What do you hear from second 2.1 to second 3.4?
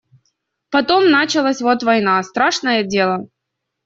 страшное дело.